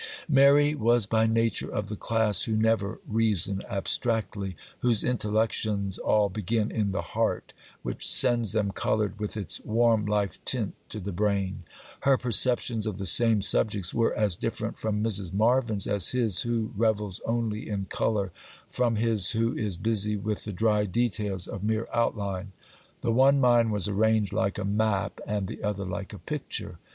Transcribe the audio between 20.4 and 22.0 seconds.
the dry details of mere